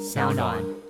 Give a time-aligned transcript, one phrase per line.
[0.00, 0.85] 小暖。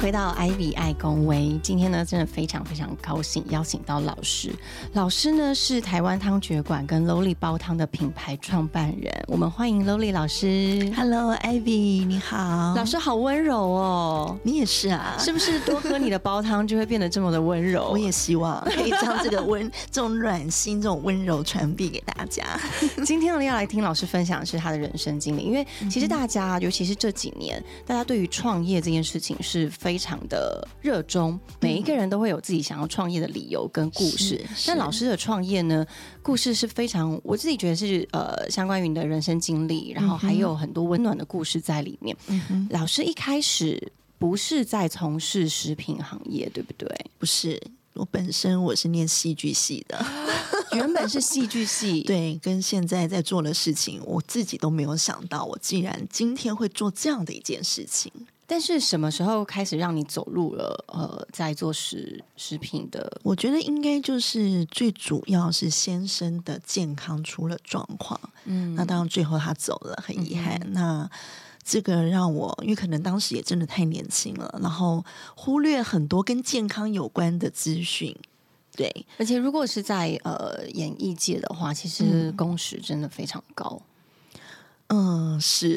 [0.00, 1.60] 回到 Ivy 爱公威。
[1.62, 4.50] 今天呢，真的非常非常高兴邀请到老师。
[4.94, 9.12] 老师呢是台湾汤爵馆跟 Lowly 煲汤的品牌创办人。
[9.28, 10.90] 我们欢迎 Lowly 老师。
[10.96, 12.74] Hello，Ivy，你好。
[12.74, 17.90] 老师好温柔哦，你也是啊，是不是多喝你的煲汤就会变得这么的温柔？
[17.90, 22.42] 我也希望可以将这个温、这种暖心、这种温柔传递给大家。
[23.04, 35.86] 今天呢，要来听老师分享的是他的人生经历，因为其实大家，尤其是这几年，大家对于创业这件事情是非常的热衷，每一个人都会有自己想要创业的理由跟故事但老师的创业呢，
[36.22, 42.16] 故事是非常，我自己觉得是呃，相关于你的人生经历，然后还有很多温暖的故事在里面。
[42.28, 46.88] 嗯，老师一开始不是在从事食品行业，对不对？
[47.18, 47.60] 不是，
[47.94, 50.04] 我本身我是念戏剧系的，
[50.72, 58.12] 原本是戏剧系， 对，跟现在在做的事情，我自己都没有想到，我竟然今天会做这样的一件事情。
[58.50, 63.20] 但是什么时候开始让你走入了呃，在做食食品的？
[63.22, 70.60] 我觉得应该就是最主要是先生的健康出了状况，嗯那当然最后他走了，很遗憾。
[70.72, 71.08] 那
[71.62, 75.04] 这个让我，因为可能当时也真的太年轻了，然后
[75.36, 78.16] 忽略很多跟健康有关的资讯。
[78.74, 83.89] 对，而且如果是在呃演艺界的话，其实工时真的非常高，嗯，
[85.40, 85.76] 是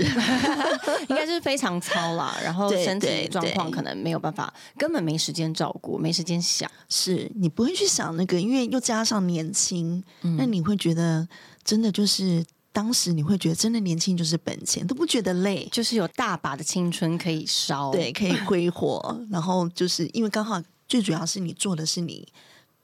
[1.08, 2.36] 应该是非常操啦。
[2.44, 6.70] 然后身体状况可能没有办法，根本没时间照顾，没时间想。
[6.90, 11.28] 是，你不会去想那个，因为又加上年轻，嗯那你会觉得
[11.64, 15.68] 真的就是当时你会觉得真的年轻就是本钱，都不觉得累。
[15.72, 19.22] 就是有大把的青春可以烧，对，可以 挥霍。
[19.30, 22.28] 然后就是因为刚好最主要是你做的是你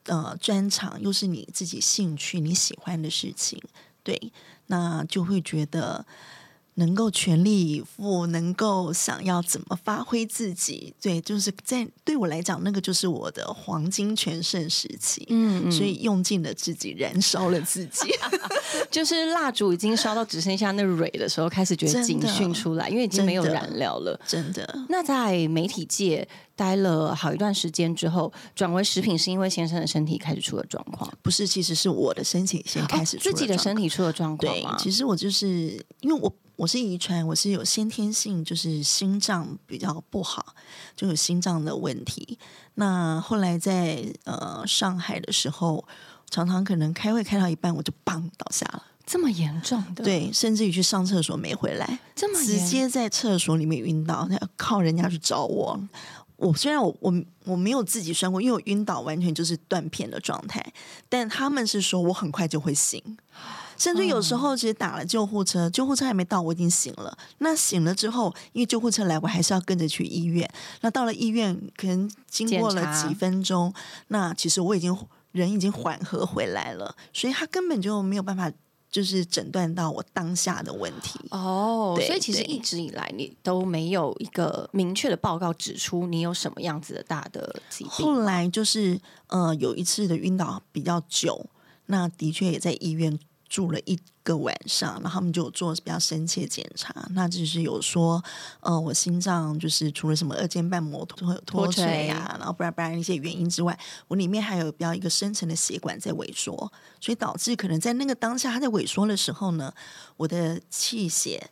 [0.04, 3.60] 呃专长，又是你自己兴趣、你喜欢的事情，
[4.02, 4.32] 对，
[4.70, 6.06] 那就会觉得。
[6.74, 15.26] 能够全力以赴，能够想要怎么发挥自己，对，就是在对我来讲，那个就是我的黄金全盛时期。
[15.28, 18.08] 嗯，嗯所以用尽了自己，燃烧了自己。
[18.90, 24.18] 就是蜡烛已经烧到只剩下那蕊的时候，开始觉得警讯出来，因为已经没有燃料了。
[24.26, 26.26] 真的，那在媒体界
[26.56, 40.54] 待了好一段时间之后，转为食品是因为先生的身体开始出了状况，不是，其实是我的身体先开始出了哦自己的身体出了状况对吗？，其实我就是因为我我是遗传，我是有先天性，就是心脏比较不好，
[40.94, 42.38] 就有心脏的问题。
[42.74, 45.82] 那后来在呃上海的时候，
[46.28, 48.84] 常常可能开会开到一半，我就砰倒下了。
[49.06, 55.80] 这么严重的，，对，甚至于去上厕所没回来，这么直接在厕所里面晕倒，那要靠人家去找我。
[56.36, 60.62] 我虽然我我我没有自己摔过，因为我晕倒完全就是断片的状态，
[61.08, 63.02] 但他们是说我很快就会醒，
[63.80, 67.16] 甚至有时候其实打了救护车，救护车还没到，我已经醒了。
[67.38, 70.48] 那醒了之后，因为救护车来，我还是要跟着去医院。
[70.82, 73.72] 那到了医院，可能经过了几分钟，
[74.08, 74.94] 那其实我已经
[75.32, 78.52] 人已经缓和回来了，所以他根本就没有办法。
[78.92, 87.92] 就是诊断到我当下的问题，哦，对所以其实一直以来你都没有一个明确的报告指出你有什么样子的大的疾病。
[87.92, 91.46] 后来就是呃有一次的晕倒比较久，
[91.86, 93.16] 那的确也在医院
[93.50, 98.24] 住了一个晚上，然后他们就做比较深切检查，那就是有说
[98.60, 103.78] 呃我心脏就是除了什么二尖瓣膜脱脱脱垂呀啊，然后不然不然一些原因之外，
[104.08, 109.74] 我里面还有比较一个深层的血管在萎缩，所以导致可能在那个当下它在萎缩的时候呢，
[110.16, 111.50] 我的气血。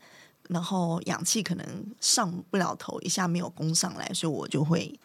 [0.48, 1.66] 然后氧气可能
[2.00, 4.98] 上不了头，一下没有供上来，所以我就会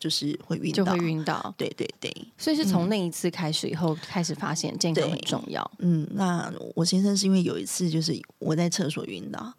[0.00, 5.70] 就是会晕倒，就会晕倒，对对对，所以是从那一次开始以后，开始发现健康很重要。
[5.78, 9.52] 嗯，那我先生是因为有一次就是我在厕所晕倒，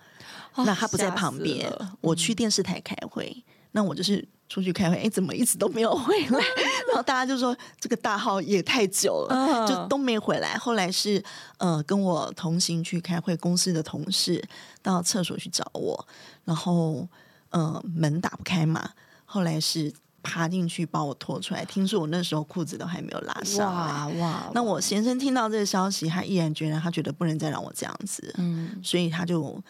[0.57, 1.71] 那他不在旁边
[2.01, 3.43] 我去电视台开会，
[3.73, 6.39] 那我就是出去开会，哎，怎么一直都没有回来？
[6.89, 10.57] 然后大家就说这个大号也太久了，嗯就都没回来。
[10.57, 11.23] 后来是
[11.59, 14.43] 呃跟我同行去开会，公司的同事
[14.81, 16.07] 到厕所去找我，
[16.45, 17.07] 然后
[17.51, 18.89] 呃门打不开嘛，
[19.23, 21.63] 后来是爬进去把我拖出来。
[21.65, 23.81] 听说我那时候裤子都还没有拉上来。
[23.81, 24.51] 哇哇！
[24.53, 29.61] 那我先生听到这个消息，他毅然决然，他觉得不能再让我这样子，嗯，所以他就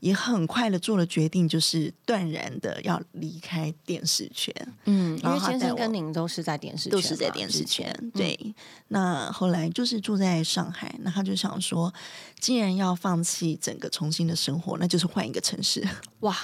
[0.00, 4.54] 也很快的做了决定，就是断然的要离开电视圈，
[4.86, 8.10] 嗯，因为先生跟您都是在电视圈，都是在电视圈前。
[8.12, 8.54] 对，
[8.88, 11.92] 那后来就是住在上海，那他就想说，
[12.38, 15.86] 既然要放弃整个重新的生活，那就是换一个城市。
[16.20, 16.34] 哇，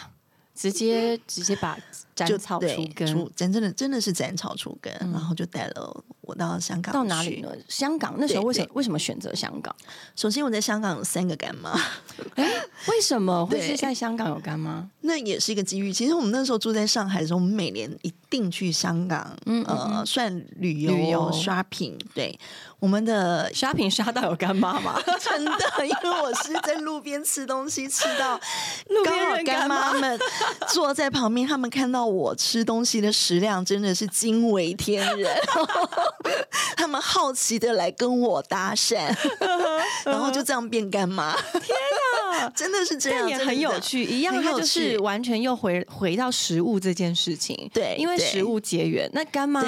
[0.55, 1.79] 直接直接把
[2.17, 3.07] 斩草除根。
[3.07, 7.51] 除真真的真的是斩草除根，然后就带了我到香港到哪里呢？
[7.69, 9.75] 香港那时候为什么为什么选择香港？
[10.17, 11.73] 首先我在香港有三个干妈，
[12.89, 14.89] 为什么 会是在香港有干妈？
[15.03, 15.93] 那也是一个机遇。
[15.93, 21.97] 其实我们那时候住在上海的时候，我们每年一定去香港，嗯嗯呃，算旅游旅游 shopping。
[22.15, 22.37] 对，
[22.81, 24.99] 我们的 shopping 刷到有干妈吗？
[25.21, 28.35] 真的，因为我是在路边吃东西，吃到
[28.89, 30.19] 路边刚好干妈们
[30.69, 35.31] 坐在旁边，他们看到我吃东西的食量真的是惊为天人，
[36.77, 39.15] 他们好奇的来跟我搭讪，
[40.05, 41.35] 然后就这样变干妈。
[41.37, 41.77] 天
[42.33, 47.57] 哪， 真的是这样，但也很有趣，一样，就是完全又回回到食物这件事情。
[47.73, 49.09] 对对因为食物结缘。
[49.13, 49.63] 那干妈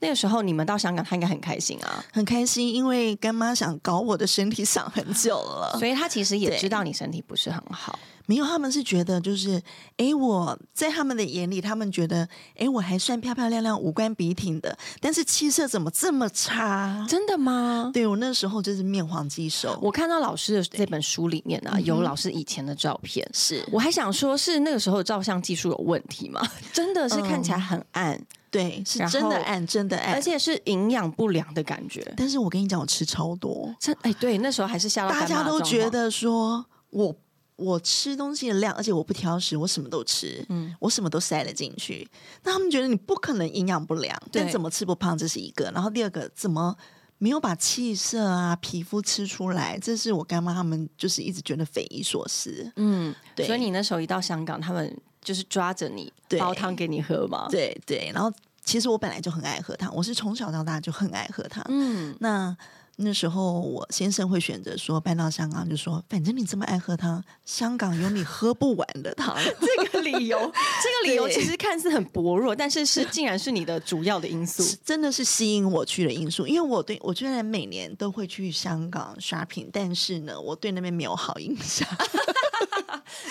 [0.00, 7.98] 那个时候你们到香港，她应该很开心啊，很开心，因为干妈想搞我的身体想很久了，所以她其实也知道你身体不是很好。
[8.30, 9.60] 没有，他们是觉得就是，
[9.96, 17.04] 哎，我在他们的眼里，他们觉得，哎，我还算漂漂亮亮、五官笔挺的，但是气色怎么这么差？
[17.08, 17.90] 真的吗？
[17.92, 23.28] 对我那时候就是面黄肌瘦，我看到老师的这本书里面啊，有老师以前的照片。
[23.34, 26.40] 是我还想说，是那个时候照相技术有问题吗？
[26.72, 28.16] 真的是看起来很暗，
[28.48, 30.22] 对，是真的暗，真的暗而。
[30.22, 32.14] 且是营养不良的感觉。
[32.16, 37.12] 但是我跟你讲，我吃超多，真哎，对，那时候还是下到大家都觉得说我
[37.60, 42.08] 我吃东西的量，而且我不挑食，我什么都吃，嗯，我什么都塞了进去。
[42.42, 45.70] 那他们觉得你不可能营养不良，但对怎么吃不胖，这是一个。
[45.74, 46.74] 然后第二个，怎么
[47.18, 49.78] 没有把气色啊、皮肤吃出来？
[49.78, 52.72] 这是我干妈他们就是一直觉得匪夷所思。
[52.76, 58.32] 嗯，对所以你那时候一到香港，他们就是抓着你煲汤给你喝嘛。，对对，然后
[58.64, 61.62] 其实我本来就很爱喝汤，我是从小到大就很爱喝汤。
[61.68, 62.56] 嗯，那
[63.02, 69.36] 那时候我先生会选择说搬到香港，就说反正你这么爱喝汤，香港有你喝不完的汤。
[69.60, 74.62] 这个理由，这个理由其实看似很薄弱，但是是竟然是你的主要的因素。
[74.84, 81.88] 真的是吸引我去的因素，因为我对我虽然每年都会去香港 shopping，但是呢，我对那边没有好印象。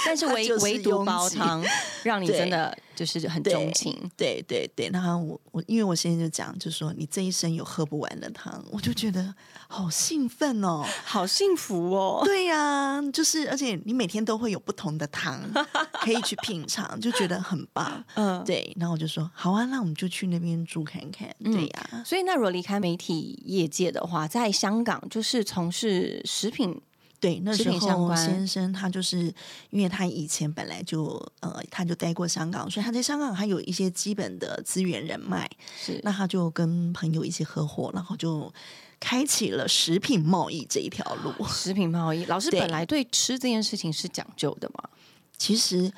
[0.06, 1.64] 但是唯它就是唯独煲汤
[2.04, 4.12] 让你真的就是很对钟情。
[4.18, 9.34] 对对对，然后我我因为我现在就讲，就说你这一生有喝不完的汤，我就觉得
[9.72, 10.84] 好兴奋哦。
[11.06, 12.22] 好幸福哦！
[12.26, 15.40] 对呀、就是而且你每天都会有不同的糖
[16.02, 18.04] 可以去品尝，就觉得很棒。
[18.16, 21.30] 嗯，对，然后我就说好啊，那我们就去那边住看看。
[21.44, 26.82] 对呀、所以那如果离开媒体业界的话，在香港就是从事食品，
[27.20, 29.34] 对，那食时候先生他就是
[29.72, 31.06] 因为他以前本来就
[31.42, 38.52] 呃他就待过香港，所以他在香港还有一些基本的资源人脉，是那他就跟朋友一起合伙，然后就
[39.00, 41.46] 开启了食品贸易这一条路。
[41.48, 42.24] 食品贸易。
[42.26, 44.90] 老师对本来对吃这件事情是讲究的嘛，
[45.38, 45.92] 其实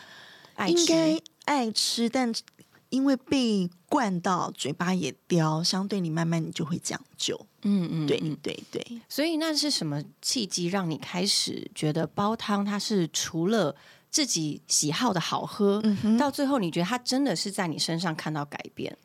[0.67, 2.33] 应该爱吃，但
[2.91, 7.47] 因为被灌到嘴巴也刁，相对你慢慢你就会讲究。
[7.63, 13.75] 嗯嗯，对嗯对对，所以那是什么契机让你开始觉得煲汤它是除了
[14.09, 18.95] 自己喜好的好喝，嗯哼，到最后你觉得它真的是在你身上看到改变？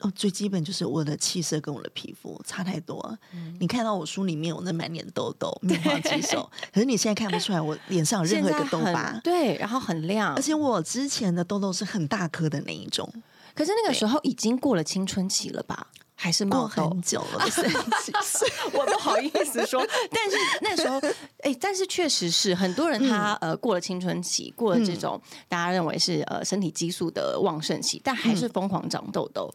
[0.00, 3.18] 哦，最基本就是我的气色跟我的皮肤差太多了。
[3.34, 13.10] 嗯你看到我书里面我那满脸痘痘、 面黄肌瘦，可是你现在看不出来我脸上有任何一个痘疤很，对，然后很亮而，且我之前的痘痘是很大颗的那一种，
[13.54, 15.88] 可是那个时候已经过了青春期了吧？
[16.14, 16.66] 还是冒？
[16.68, 18.48] 很久了 三十岁。
[18.74, 21.00] 我不好意思说，但是那时候，
[21.42, 29.50] 哎、但是确实是很多人他、嗯呃过了青春期，过了这种、大家认为是呃身体激素的旺盛期，但还是疯狂长痘痘。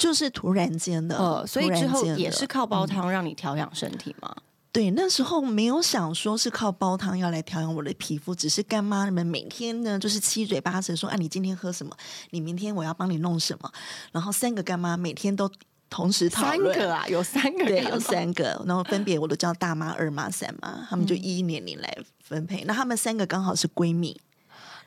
[0.00, 4.34] 就是突然间的，呃，所以之后也是靠煲汤让你调养身体吗？
[4.72, 11.94] 对，那时候没有想说是靠煲汤要来调养我的皮肤，只是干妈们每天呢就是七嘴八舌说啊，你今天喝什么？
[12.30, 13.70] 你明天我要帮你弄什么？
[14.10, 15.50] 然后三个干妈每天都
[15.90, 16.58] 同时讨三。
[16.58, 22.64] 个啊，有三个对，有三个， 然后分别我都叫大妈、二妈、三妈，他们就依年龄来分配。
[22.64, 24.18] 那他们三个刚好是闺蜜，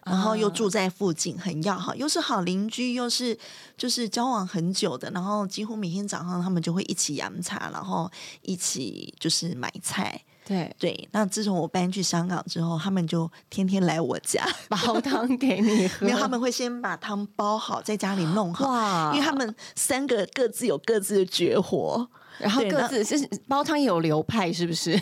[0.05, 3.37] 然后又住在附近，很要好，又是好邻居，又是
[3.77, 10.21] 就是交往很久的，然后几乎每天早上他们就会一起养茶，然后一起就是买菜。
[10.45, 22.09] 对，对，那自从我搬去香港之后，他们就天天来我家， 煲汤 给你喝，没有他们会先把汤煲好，在家里弄好，因为他们三个各自有各自的绝活。
[22.39, 24.99] 然后各自就是煲汤也有流派，是不是？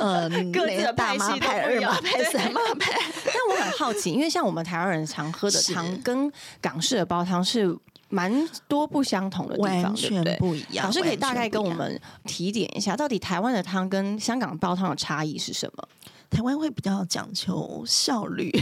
[0.00, 2.92] 嗯， 各自的大妈派、二妈派、三妈派，
[3.26, 6.30] 但我很好奇，因为像我们台湾人常喝的是汤，跟
[6.60, 7.76] 港式的煲汤是
[8.08, 10.86] 蛮多不相同的地方，完全对不一样。
[10.86, 15.88] 老师可以大概跟我们提点一下，到底台湾的汤跟香港煲汤的差异是什么？
[16.30, 18.52] 台湾会比较讲求效率，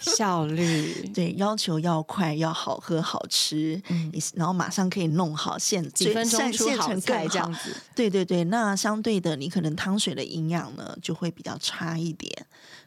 [0.00, 7.74] 效率 对，要求要快，要好喝好吃，嗯，然后马上可以弄好，现几分钟出好菜这样子。
[7.94, 12.46] 对对对，那相对的，你可能汤水的营养呢就会比较差一点。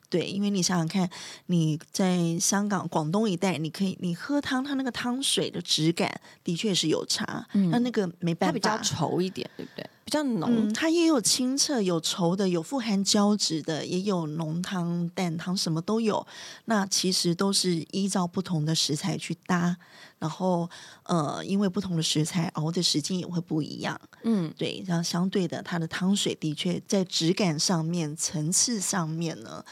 [0.10, 1.10] 对，因为你想想看，
[1.48, 7.48] 你在香港、广东一带，你可以你喝汤，它那个汤水的质感的确是有差。
[7.54, 9.90] 嗯，那那个没办法，它比较稠一点，对不对？
[10.14, 10.72] 比较浓。
[10.72, 16.24] 它也有清澈、有稠的，有富含胶质的，也有浓汤、淡汤，什么都有。
[16.66, 19.76] 那其实都是依照不同的食材去搭，
[20.20, 20.70] 然后
[21.02, 24.00] 呃，因为不同的食材熬的时间也会不一样。
[24.24, 29.66] 嗯，对，然后相对的，它的汤水的确在质感上面、层次上面呢。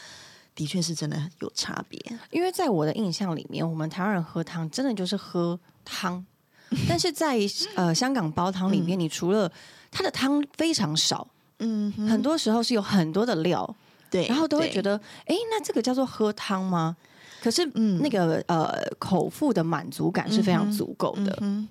[0.54, 1.98] 的确是真的有差别，
[2.30, 6.22] 因为在我的印象里面，我们台湾人喝汤真的就是喝汤，
[6.86, 7.38] 但是在
[7.74, 9.50] 呃香港煲汤里面，你除了
[9.92, 11.28] 它的汤非常少，
[11.60, 13.76] 嗯，很多时候是有很多的料，
[14.10, 16.96] 对，然后都会觉得，哎，那这个叫做喝汤吗？
[17.40, 21.68] 可是，嗯，那个呃口腹的满足感是非常足够的，嗯。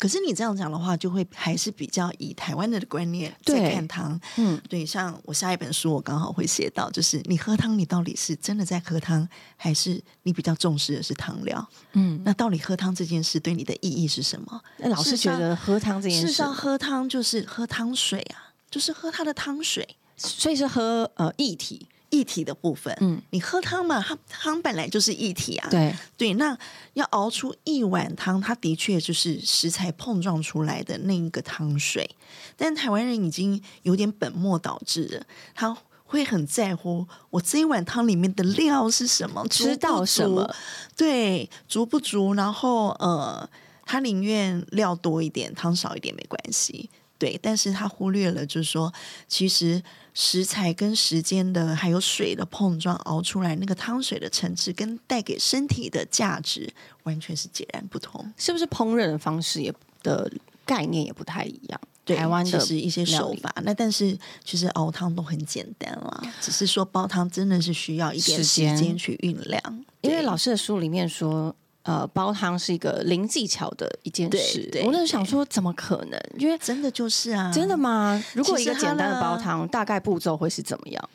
[0.00, 4.18] 可是你这样讲的话，就会还是比较以台湾的观念在看汤。
[4.38, 9.28] 嗯，对，像我下一本书，我刚好会写到，就是你喝汤，你到底是真的在喝汤，
[9.58, 11.68] 还是你比较重视的是汤料？
[11.92, 14.58] 嗯，那到底喝汤这件事对你的意义是什么？
[14.78, 21.86] 那老师觉得喝汤这件事上，喝汤就是喝汤水啊，就是喝它的汤水，所以是喝呃液体。
[22.10, 25.94] 液体的部分，嗯，你喝汤嘛，它汤本来就是液体啊，对。
[26.16, 26.56] 对，那
[26.94, 32.08] 要熬出一碗汤，它的确就是食材碰撞出来的那一个汤水。
[32.56, 40.54] 但台湾人已经有点本末倒置了，他会很在乎我这一碗汤里面的料是什么，知道什么，
[40.96, 43.48] 对，足不足，然后呃，
[43.86, 46.90] 他宁愿料多一点，汤少一点没关系，
[47.20, 48.92] 对，但是他忽略了，就是说
[49.28, 49.80] 其实。
[50.12, 56.68] 食材跟时间的，还有水的碰撞，熬出来那个汤水的层次，跟带给身体的价值，
[57.04, 58.30] 完全是截然不同。
[58.36, 59.72] 是不是烹饪的方式也
[60.02, 60.28] 的
[60.66, 61.80] 概念也不太一样？
[62.04, 69.84] 台湾的是一些手法，那但是其实熬汤都很简单啦，只是说煲汤真的是需要一点时间去酝酿。
[70.00, 71.54] 因为老师的书里面说。
[71.82, 74.70] 呃，煲汤是一个零技巧的一件事。
[74.84, 76.20] 我那时候想说，怎么可能？
[76.38, 78.22] 因为真的就是啊，真的吗？
[78.34, 81.10] 如果一个简单的煲汤，大概步骤会是怎么样？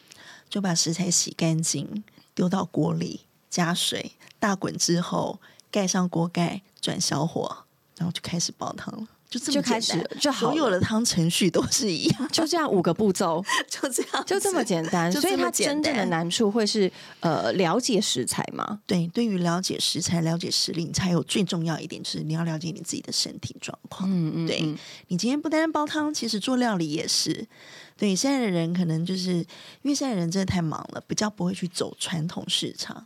[0.50, 2.04] 就把食材洗干净，
[2.34, 7.66] 丢到锅里，加水，大滚之后，盖上锅盖，转小火，
[7.98, 9.08] 然后就开始煲汤了。
[9.38, 15.12] 就这么开始就所有的汤程序都是一样，就这样五个步骤， 就这样，就这么简单。
[15.12, 16.90] 所以它真正的难处会是
[17.20, 18.80] 呃了解食材吗？
[18.86, 24.10] 对，对于了解食材、了解时令，才有最重要一点就是你要了解你自己的身体状况。
[24.10, 24.62] 嗯嗯，对
[25.08, 27.46] 你今天不单单煲汤，其实做料理也是。
[27.98, 29.46] 对现在的人可能就是因
[29.84, 33.06] 为现在人真的太忙了，比较不会去走传统市场。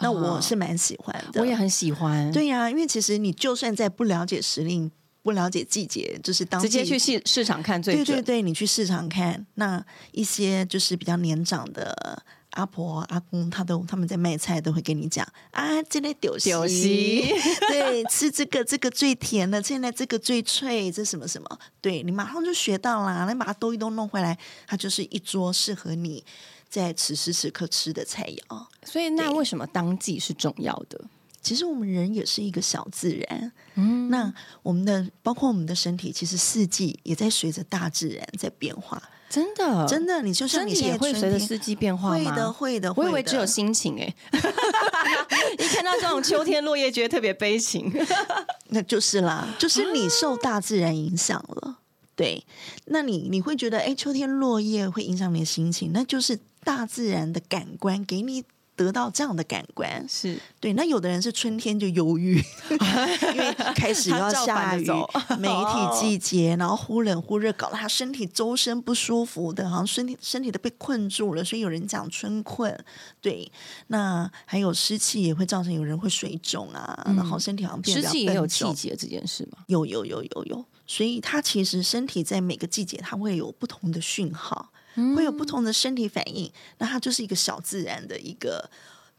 [0.00, 2.30] 那我是蛮喜欢的，我也很喜欢。
[2.32, 4.90] 对呀，因为其实你就算在不了解时令。
[5.28, 17.26] 不了解季节，就是当直接去市市场看最对对对，你去市场看，那一些就是比较年长的阿婆阿公，他都他们在卖菜都会跟你讲啊，这类丢丢西，
[17.68, 26.24] 对，吃这个这个最甜的，现在这个最脆，这什么什么，对你马上就学到啦，你把它兜一兜弄回来，它就是一桌适合你
[26.70, 28.66] 在此时此刻吃的菜肴。
[28.82, 30.98] 所以，那为什么当季是重要的？
[31.40, 39.02] 其实我们人也是一个小自然，嗯，那我们的包括我们的身体，其实四季也在随着大自然在变化。
[39.30, 42.16] 真的，真的，你就像你也会随着四季变化吗？
[42.16, 42.92] 会的，会的。
[42.94, 44.14] 我以为只有心情哎，
[45.58, 47.92] 一看到这种秋天落叶，觉得特别悲情。
[48.70, 51.78] 那就是啦，就是你受大自然影响了。
[52.16, 52.42] 对，
[52.86, 58.44] 那你你会觉得，哎，秋天落叶会影响你的心情，那就是大自然的感官给你。
[58.78, 62.36] 得到这样的感官是对，那有的人是春天就忧郁，
[63.34, 64.86] 因为开始要下雨，
[65.38, 72.72] 媒体季节，然后忽冷忽热，搞得他身体周身不舒服的，好像身体身体都被困住了，所以有人讲春困。
[73.20, 73.50] 对，
[73.88, 79.58] 那还有湿气也会造成有人会水肿啊，然后身体好像变湿气也有季节这件事吗？
[79.66, 84.70] 有有有有有，所以他其实身体在每个季节，它会有不同的讯号。
[85.16, 88.68] 会有不同的身体反应，那它就是一个小自然的一个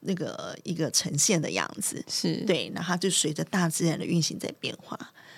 [0.02, 4.98] 那个一个呈现的样子，是对，那它就随着大自然的运行在变化。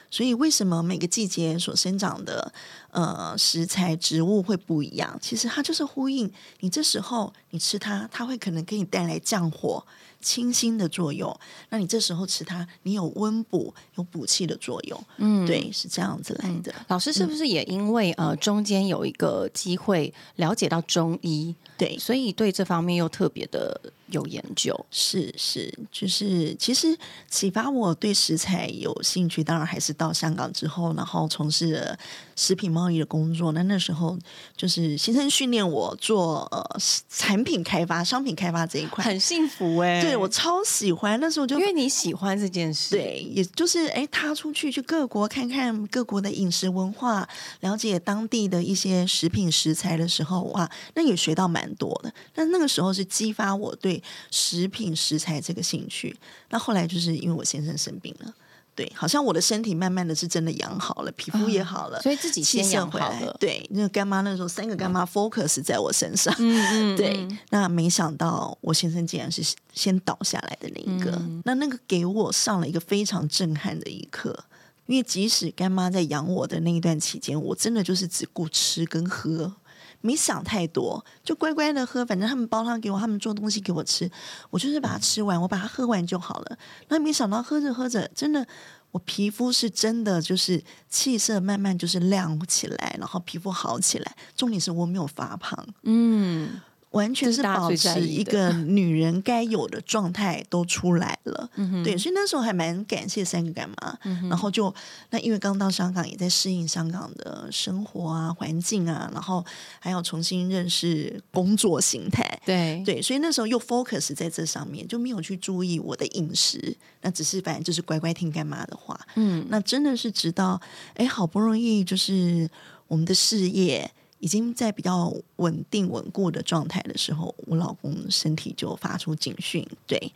[0.10, 2.52] 所以为什么每个季节所生长的
[2.90, 9.86] 呃食材植物会不一样，其实它就是呼应你这时候你吃它，它会可能给你带来降火。
[10.22, 11.36] 清新的作用，
[11.70, 15.04] 那你这时候吃它，你有温补、有补气的作用。
[15.18, 16.74] 嗯，对，是这样子来的。
[16.88, 23.80] 老师是不是也因为呃中间有一个机会了解到中医，对，所以对这方面又特别的
[24.12, 24.74] 有研究？
[24.92, 26.98] 是是，就是其实
[27.30, 31.98] 启发我对食材有兴趣，当然还是到香港之后，然后从事了
[32.36, 33.52] 食品贸易的工作。
[33.52, 34.18] 那那时候
[34.56, 40.02] 就是先生训练我做呃产品开发、商品开发这一块，很幸福哎。
[40.02, 47.28] 对我超喜欢，那时候就因为你喜欢这件事，对，也就是哎，踏出去去各国看看各国的饮食文化，
[47.62, 52.14] 了解当地的一些食品食材的时候，哇，那也学到蛮多的。
[52.34, 56.16] 但那个时候是激发我对食品食材这个兴趣。
[56.50, 58.34] 那后来就是因为我先生生病了。
[58.74, 63.36] 对，好像我的身体慢慢的是真的养好了，皮肤也好了，所以自己先养好了。
[63.38, 67.28] 对，那个干妈那时候三个干妈 focus 在我身上，嗯 嗯，对。
[67.50, 69.44] 那没想到我先生竟然是
[69.74, 74.46] 先倒下来的那一个，那那个给我上了一个非常震撼的一课，
[74.86, 79.54] 因为即使干妈在养我的那一段期间，我真的就是只顾吃跟喝。
[80.02, 84.10] 没想太多，就乖乖的喝，反正他们煲汤给我，他们做东西给我吃，
[84.50, 86.58] 我就是把它吃完，我把它喝完就好了。
[86.90, 88.46] 那没想到喝着喝着，真的，
[88.92, 94.16] 我皮肤是真的就是气色慢慢就是亮起来，然后皮肤好起来。
[94.36, 96.60] 重点是我没有发胖，嗯。
[96.92, 101.50] 完全是保持一个女人该有的状态都出来了，
[101.86, 103.98] 对，所以那时候还蛮感谢三个干嘛，
[104.30, 104.74] 然后就
[105.10, 109.44] 那因为刚到香港也在适应香港的生活啊环境啊，然后
[109.80, 112.84] 还要重新认识工作形态，对。
[112.86, 120.60] 对，所以那时候又 focus 在这上面，就没有去注意我的饮食，那只是反正就是乖乖听干妈的话，嗯，那真的是直到
[120.96, 122.50] 哎好不容易就是
[122.88, 123.90] 我们的事业。
[124.22, 129.68] 已经在比较稳定稳固的状态的时候，我老公身体就发出警讯。
[129.88, 130.14] 对，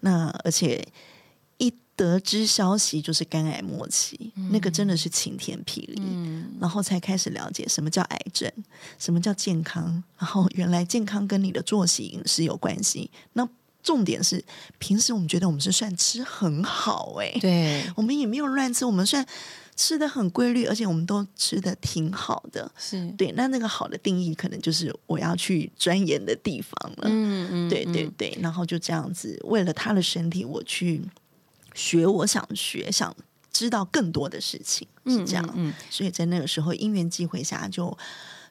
[0.00, 0.86] 那而且
[1.56, 5.94] 一得知消息就是肝癌末期，那个真的是晴天霹雳。
[5.96, 8.52] 嗯，然后才开始了解什么叫癌症，
[8.98, 10.04] 什么叫健康。
[10.18, 13.10] 然后原来健康跟你的作息饮食有关系。
[13.32, 13.48] 那
[13.82, 14.44] 重点是，
[14.78, 19.26] 平时我们觉得我们是算吃很好，哎，对，我们也没有乱吃，我们算。
[19.76, 23.30] 吃的很规律，而且我们都吃的挺好的，是对。
[23.32, 27.08] 那那个好的定义，可能就是我要去钻研的地方了。
[27.10, 28.36] 嗯嗯，对对对。
[28.40, 31.02] 然后就这样子，为了他的身体，我去
[31.74, 33.14] 学我想学、想
[33.52, 35.52] 知道更多的事情，是这样。
[35.54, 37.96] 嗯，所以在那个时候因缘际会下，就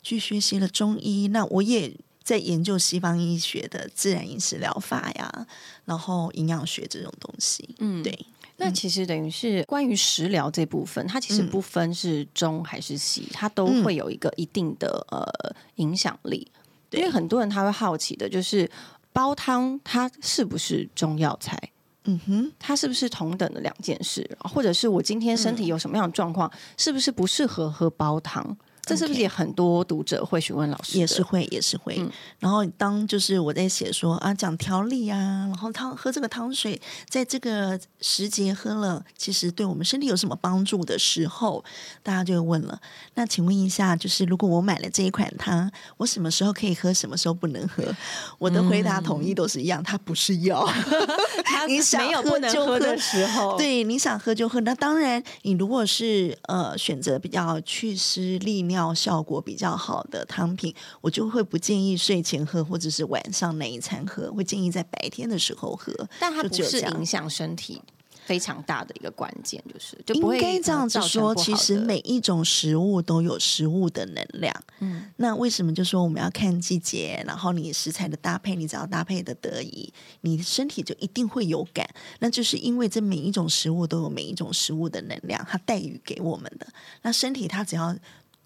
[0.04, 1.30] 去学习了中医。
[1.30, 1.92] 那我也
[2.24, 5.48] 在研究西方医学的自然饮食疗法呀，
[5.86, 7.76] 然后营养学这种东西。
[7.80, 8.26] 嗯，对。
[8.58, 16.48] 那其实等于是关于食疗这部分，它其实不分是中还是西，它都会有一个一定的呃影响力。
[16.92, 18.70] 因为很多人他会好奇的，就是
[19.12, 21.60] 煲汤它是不是中药材？
[22.06, 24.30] 嗯哼，它是不是同等的两件事？
[24.40, 28.56] 或者是我今天身体有什么样的状况，是不是不适合喝煲汤？
[28.86, 30.98] 这是不是也很多读者会询问老师？
[30.98, 32.00] 也是会，也是会。
[32.40, 35.18] 然后当就是我在写说啊，讲调理啊，
[35.48, 41.64] 然后汤喝这个汤水，在这个时节喝了，其实对我们身体有什么帮助的时候，
[42.04, 42.80] 大家就会问了。
[43.16, 47.84] 那请问一下，就是如果我买了这一款汤，我什么时候可以喝，什么时候不能喝？
[48.38, 50.68] 我的回答统一都是一样，它不是药。
[51.68, 54.60] 你想喝就喝的时候，对，你想喝就喝。
[54.62, 65.94] 那当然，你如果是呃选择比较祛湿利尿效果比较好的汤品，我就会不建议睡前喝，或者是晚上那一餐喝，会建议在白天的时候喝。
[66.20, 67.82] 但它不是影响身体。
[68.26, 71.36] 非常大的一个关键就是，就应该这样子说。
[71.36, 74.52] 其实每一种食物都有食物的能量。
[74.80, 81.88] 嗯，那为什么就说我们要看季节，然后你食材的搭配，你只要搭配的得宜，你身体就一定会有感。
[82.18, 86.66] 那就是因为这每一种食物都有每一种食物的能量，它带予给我们的。
[87.04, 87.96] 那身体它只要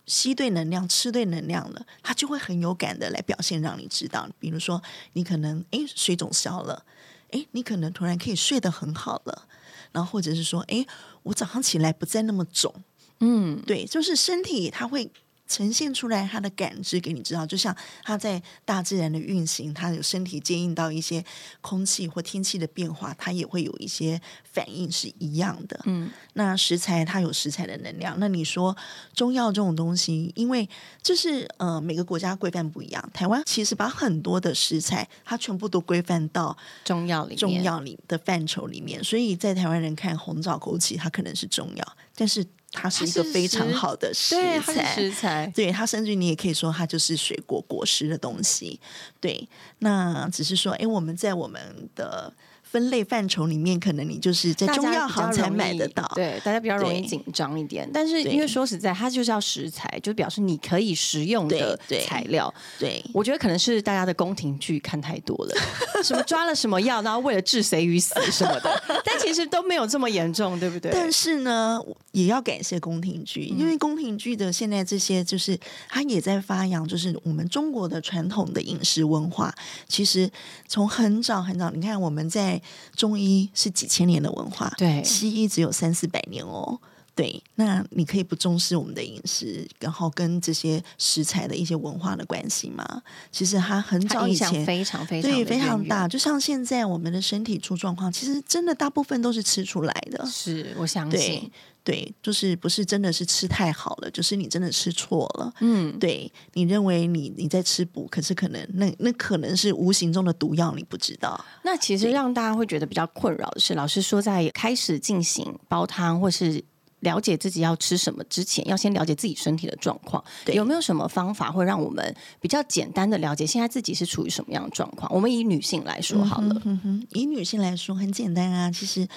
[0.09, 4.27] 吸对能量，吃对能量了，它就会很有感的来表现，让你知道。
[4.39, 4.81] 比如说，
[5.13, 6.83] 你可能诶水肿消了，
[7.29, 9.47] 诶你可能突然可以睡得很好了。
[9.91, 10.85] 然后或者是说，哎，
[11.23, 12.73] 我早上起来不再那么肿，
[13.19, 15.11] 嗯，对，就是身体它会。
[15.49, 21.25] 呈现出来它的感知给你知道，就像它在大自然的运行，它有身体接应到一些
[21.59, 25.77] 空气或天气的变化，它也会有一些反应是一样的。
[25.85, 28.15] 嗯，那食材它有食材的能量。
[28.19, 28.77] 那你说
[29.15, 30.69] 中药这种东西，因为
[31.01, 33.09] 这是呃每个国家规范不一样。
[33.11, 42.45] 台湾其实把很多的食材，它全部都规范到中药里中药里的范畴里面，所以在台湾人看红枣枸杞，它可能是中药，但是。
[42.71, 44.95] 它是一个非常好的食材。
[44.95, 45.51] 食材。
[45.55, 48.79] 对它，甚至你也可以说它就是水果果实的东西。
[49.19, 49.47] 对，
[49.79, 52.31] 那只是说，哎，我们在我们的
[52.71, 56.09] 分类范畴里面，可能你就是在中药行才买得到。
[56.13, 57.89] 对，大家比较容易紧张一点。
[57.91, 62.53] 但是因为说实在，它就是要食材，就表示你可以食用的材料。
[62.77, 65.55] 对我觉得可能是大家的宫廷剧看太多了，
[66.03, 70.91] 什么抓了什么药，然后为了置谁于死 什么的，但其实都没有这么严重，对不对？
[70.93, 79.53] 但是呢，也要感谢宫廷剧，因为宫廷剧的现在这些，就是它也在发扬，就是我们中国的传统的饮食文化。
[79.87, 80.29] 其实
[80.67, 82.58] 从很早很早，你看我们在
[82.95, 86.79] 中医是几千年的文化，对西医只有三四百年哦。
[87.15, 93.03] 对，那你可以不重视我们的饮食，然后跟这些食材的一些文化的关系吗？
[93.29, 100.25] 其实它很早以前非常非常对非常大，就像现在我们的身体出状况，其实真的大部分都是吃出来的。
[100.25, 101.51] 是我相信，
[101.83, 105.53] 对，就是不是真的是吃太好了，就是你真的吃错了。
[105.59, 111.43] 嗯，对你认为你你在吃补，可是可能那那可能是无形中的毒药，你不知道。
[111.63, 116.63] 那其实让大家会觉得比较困扰的是，老师说在开始进行煲汤或是。
[117.01, 120.23] 了解自己要吃什么之前，要先了解自己身体的状况。
[120.45, 125.09] 对有没有什么方法会让我们比较简单的了解现在自己是处于什么样的状况？
[125.13, 129.07] 我们以女性来说好了，嗯哼，以女性来说很简单啊，其实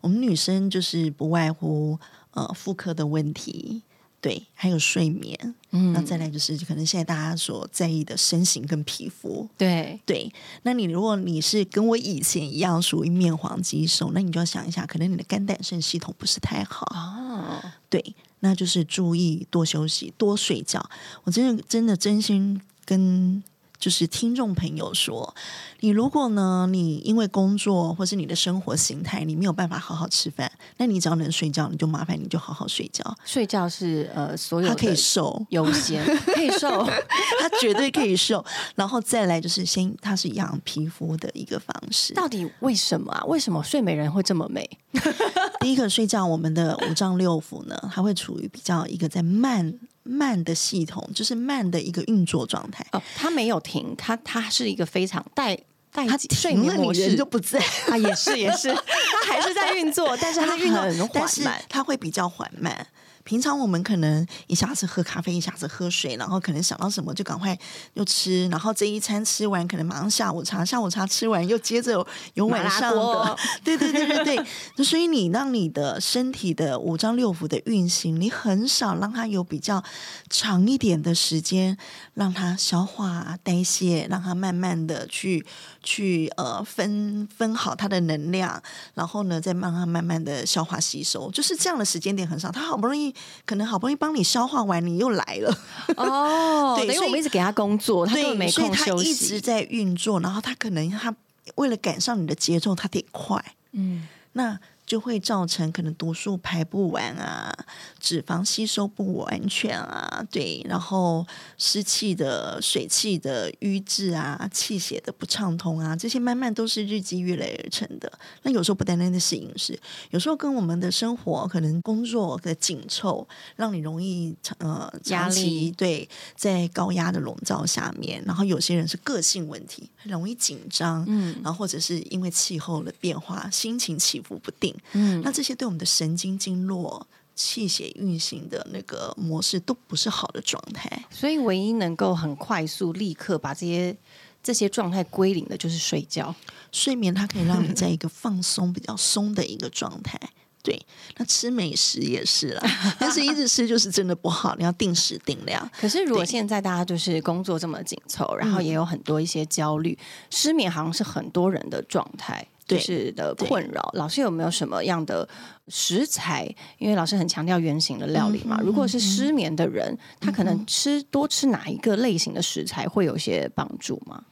[0.00, 1.98] 我们女生就是不外乎
[2.32, 3.82] 呃妇科的问题，
[4.22, 5.36] 对，还有睡眠，
[5.72, 9.48] 嗯那再来就是可能现在大家所在意的身形跟皮肤。
[9.58, 10.32] 对，对，
[10.62, 16.86] 那你如果你是跟我以前一样属于面黄肌瘦，那你就要想一下，可能你的肝胆肾系统不是太好。
[16.94, 20.88] 哦，对，那就是注意多休息、多睡觉。
[21.24, 23.42] 我真的真的真心跟
[23.82, 25.34] 就是听众朋友说，
[25.80, 33.02] 你如果呢，你因为工作或是你的生活形态，你没有办法好好吃饭，那你只要能睡觉，你就麻烦你就好好睡觉。
[33.24, 36.86] 睡觉是呃所有他可以瘦，优先，可以瘦
[37.42, 38.44] 他绝对可以瘦。
[38.76, 42.14] 然后再来就是先，它是养皮肤的一个方式。
[42.14, 43.24] 到底为什么啊？
[43.24, 44.78] 为什么睡美人会这么美？
[45.58, 52.86] 第一个睡觉，我们的五脏六腑呢，它会处于比较一个在慢慢的系统，就是慢的一个运作状态。
[52.92, 55.56] 哦，它没有停，它它是一个非常带
[55.92, 57.58] 带它睡停了，你眠模式人就不在。
[57.88, 58.68] 啊，也是也是，
[59.24, 61.64] 它还是在运作，但是它运很动，但是缓慢。
[61.68, 62.86] 它会比较缓慢。
[63.24, 67.58] 平常我们可能一下子喝咖啡，一下子喝水，然后可能想到什么就赶快
[67.94, 74.46] 又吃，然后这一餐吃完，可能马上下午茶，下午茶吃完又接着有有晚上的， 对对对对对。
[74.76, 79.82] 那所以你让你的身体的五脏六腑的运行，你很少让它有比较
[80.28, 81.76] 长一点的时间
[82.14, 85.44] 让它消化代谢，让它慢慢的去
[85.82, 88.62] 去呃分分好它的能量，
[88.94, 92.50] 然后呢再让它慢慢的消化吸收，就是这样的时间点很少。
[92.50, 93.11] 它好不容易
[93.44, 95.58] 可能好不容易帮你消化完，你又来了，
[95.96, 99.40] 哦，对因为我们一直给他工作，他根本对，没所以它空休一直。
[99.40, 101.14] 在运作，然后他可能他
[101.56, 107.54] 为了赶上你的节奏，他得快，嗯，那就会造成可能毒素排不完啊，
[107.98, 118.12] 脂肪吸收不完全啊，对，然后湿气的、水气的瘀滞啊，气血的不畅通啊，这些慢慢都是日积月累而成的。
[118.42, 119.78] 那有时候不单单的是饮食，
[120.10, 141.04] 有时候跟我们的生活可能工作的紧凑，让你容易呃压长期力对在高压的笼罩下面，然后有些人是个性问题，很容易紧张，嗯然后或者是因为气候的变化，心情起伏不定，嗯，那这些对我们的神经经络、气血运行的那个模式都不是好的状态。
[141.10, 143.96] 所以唯一能够很快速、立刻把这些
[144.42, 146.34] 这些状态归零的，就是睡觉。
[146.70, 150.18] 睡眠它可以让你在一个放松、比较松的一个状态。
[150.64, 150.80] 对，
[151.16, 152.62] 那吃美食也是啦，
[152.96, 155.68] 但是一直吃就是真的不好，你要定时定量。
[155.76, 159.98] 可是如果现在大家就是工作这么紧凑，然后嗯也有很多一些焦虑，
[160.30, 162.46] 失眠好像是很多人的状态。
[162.66, 165.28] 就对是的困扰，老师有没有什么样的
[165.68, 166.44] 食材？
[166.78, 168.58] 因为老师很强调原形的料理嘛。
[168.60, 174.22] 嗯如果是失眠的人，他可能吃多吃哪一个类型的食材会有些帮助吗？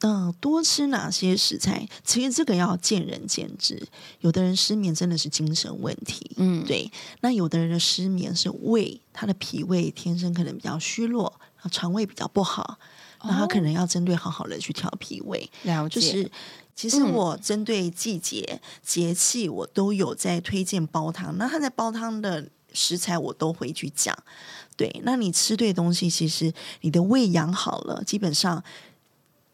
[0.00, 1.88] 嗯，多吃哪些食材？
[2.04, 3.82] 其实这个要见仁见智。
[4.20, 6.90] 有的人失眠真的是精神问题，嗯，对。
[7.20, 11.32] 那有的人的失眠是胃，他的脾胃天生可能比较虚弱，
[11.68, 12.78] 肠胃比较不好，
[13.24, 15.50] 那他可能要针对好好的去调脾胃。
[15.62, 16.30] 了解，就是
[16.74, 21.36] 其实嗯我针对季节、节气，我都有在推荐煲汤。
[21.38, 24.16] 那他在煲汤的食材，我都会去讲。
[24.76, 26.52] 对，那你吃对东西，其实
[26.82, 28.62] 你的胃养好了，基本上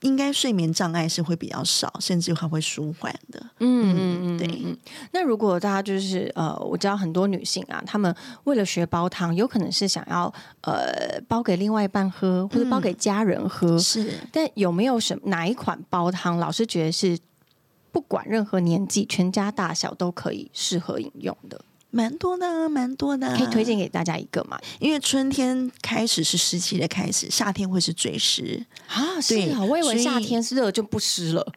[0.03, 3.41] 应该睡眠障碍是会比较少，甚至还会舒缓的。
[3.59, 4.77] 嗯嗯嗯，对嗯。
[5.13, 13.79] 那如果大家就是呃，我知道很多女性啊，她们为了学煲汤，有可能是想要呃煲给另外一半喝，或者煲给家人喝。
[13.79, 17.19] 是，但有没有什哪一款煲汤，老师觉得是
[17.91, 21.61] 不管任何年纪、全家大小都可以适合饮用的？
[21.93, 24.59] 蛮多的，蛮多的，可以推荐给大家一个嘛？
[24.81, 29.21] 因为春天开始是湿气的开始，夏天会是最湿啊。
[29.21, 31.53] 是对啊，我以为夏天是热就不湿了。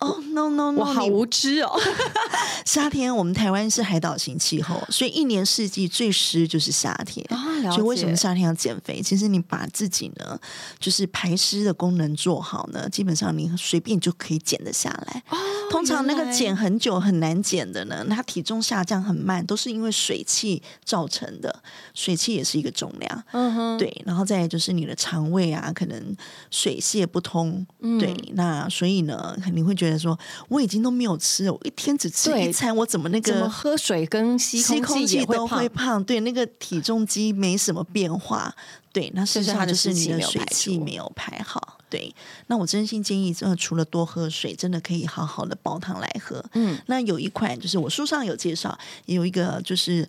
[0.00, 0.16] 哦。
[0.32, 1.70] No No 我 No，我好无知哦。
[2.64, 7.26] 夏天我们台湾是海岛型气候，所以一年四季最湿就是夏天。
[7.72, 9.02] 所以为什么夏天要减肥？
[9.02, 10.38] 其实你把自己呢，
[10.78, 15.22] 就是排湿的功能做好呢，基本上你随便就可以减得下来。
[15.30, 15.36] 哦
[15.70, 21.62] 通常那个减很久很难减的呢，那它体重下降很慢，都是因为水气造成的。
[21.94, 24.02] 水气也是一个重量，嗯哼，对。
[24.04, 26.16] 然后再就是你的肠胃啊，可能
[26.50, 28.12] 水泄不通，嗯对。
[28.32, 38.54] 那所以呢，你会觉得说，我已经都没有吃，我一天只吃一餐，我怎么那怎么个喝水跟吸吸空气都会胖，对，那个体重机没什么变化，
[38.92, 42.14] 对，那事实就是它的上就是你的水气没有排好，对。
[42.46, 46.44] 那我真心建议，真的除了多喝水，真的可以好好的煲汤来喝。
[46.54, 50.08] 嗯，那有一款就是我书上有介绍，有一个就是。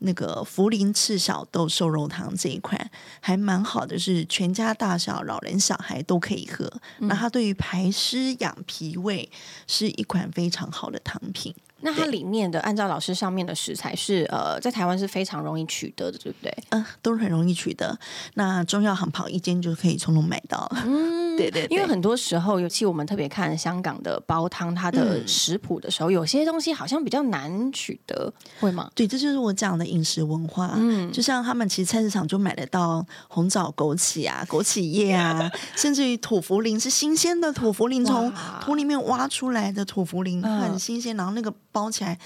[0.00, 6.70] 那个茯苓赤小豆瘦肉汤这一款还蛮好的，是全家大小、老人小孩都可以喝。
[6.98, 9.30] 嗯那它对于排湿养脾胃
[9.66, 11.54] 是一款非常好的汤品。
[11.82, 16.54] 那它里面的按照老师上面的食材是呃，在台湾是非常容易取得的，对不对？
[16.70, 17.98] 嗯，都是很容易取得。
[18.34, 20.82] 那中药行跑一间就可以从容买到了。
[20.86, 28.90] 嗯， 对对对因为很多时候，尤其我们特别看香港的煲汤，它的嗯食谱的时候，有些东西好像比较难取得，会吗？
[28.94, 30.74] 对，这就是我讲的饮食文化。
[30.76, 42.18] 嗯就像他们其实菜市场就买得到红枣、枸杞啊、 枸杞叶啊，甚至于土茯苓是新鲜的土茯苓，从土里面挖出来的土茯苓，嗯很新鲜，然后那个包起来。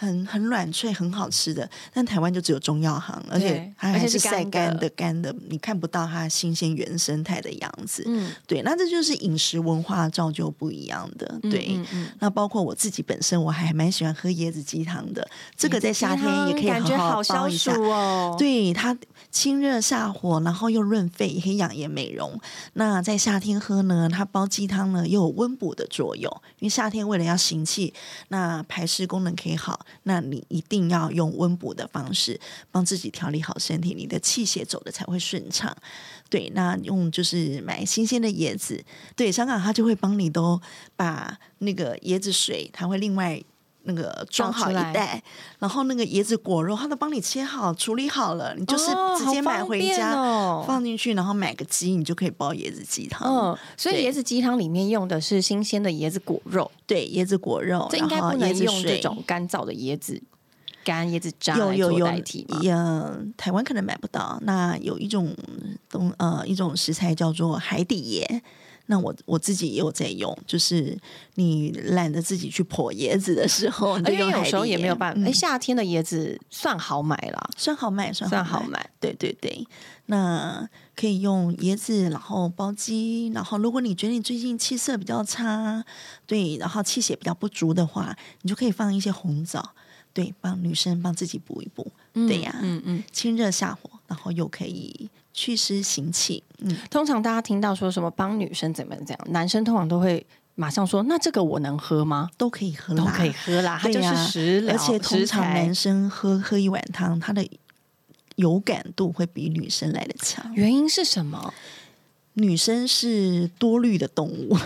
[0.00, 8.04] 很很软脆，很好吃的，但台湾就只有中药行，而且它还是晒干的干的、的，你看不到它新鲜原生态的样子。
[8.06, 11.26] 嗯，对，那这就是饮食文化造就不一样的。
[11.42, 17.74] 对，嗯嗯那包括我自己本身，我还蛮喜欢喝椰子鸡汤的，这个在夏天也可以感觉好好消煲一下。
[17.74, 18.96] 暑哦。，对它
[19.32, 22.40] 清热下火，然后又润肺，也可以养颜美容。
[22.74, 26.30] 那在夏天喝呢，它煲鸡汤呢又有温补的作用，
[26.60, 27.92] 因为夏天为了要行气，
[28.28, 35.76] 那排湿功能可以好，那你一定要用温补的方式帮自己调理好身体，你的气血走的才会顺畅。
[36.30, 38.84] 对，那用就是买新鲜的椰子，
[39.16, 40.60] 对，香港它就会帮你都
[40.96, 43.42] 把那个椰子水，它会另外。
[43.84, 45.22] 那个装好一袋，
[45.58, 50.14] 然后那个椰子果肉，它都帮你切好、处理好了，你就是哦直接买回家、
[50.66, 53.26] 放进去，然后买个鸡，你就可以煲椰子鸡汤。
[53.28, 60.20] 嗯，所以椰子鸡汤里面用的是新鲜的椰子果肉，对，椰子果肉，这应该不能椰子用这水种干燥的椰子
[60.84, 62.58] 干、椰子渣来做有有有代替吗？
[62.64, 64.38] 呃，台湾可能买不到。
[64.42, 65.34] 那有一种
[65.90, 68.40] 东呃一种食材叫做海底椰，
[68.90, 70.98] 那我我自己也有在用，就是
[71.34, 78.90] 你懒得自己去破椰子的时候，你就因为有时候也没有办法，哎、嗯夏天的椰子算好买了，算好买，算算好好买。
[78.98, 79.66] 对对对，
[80.06, 85.84] 那可以用椰子，然后煲鸡，然后如果你觉得你最近气色比较差，
[86.26, 89.74] 对，然后气血比较不足的话，你就可以放一些红枣，
[90.14, 93.04] 对，帮女生帮自己补一补，对呀、嗯嗯。
[93.12, 107.48] 清热下火，然后又可以祛湿行气，嗯，通常大家听到说什么帮女生怎么样怎样，男生通常都会马上说：“那这个我能喝吗都可以？”喝都，可以喝啦，它就对呀是食疗，而且通常男生喝喝一碗汤，他的
[108.34, 110.52] 有感度会比女生来的强。
[110.54, 111.54] 原因是什么？
[112.34, 114.56] 女生是多虑的动物，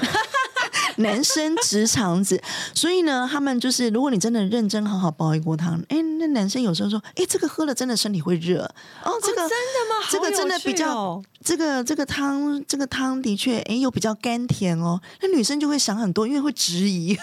[0.98, 2.40] 男生直肠子，
[2.74, 8.62] 所以呢，他们就是，如果你真的认真好好煲一锅汤，哎，那男生有时候说，哎，这个喝了真的身体会热，
[9.05, 10.07] 哦，这个、真的吗？
[10.11, 17.16] 这个真的比较这个这个汤，这个汤的确，哎，又比较甘甜哦，那女生就会想很多，因为会质疑，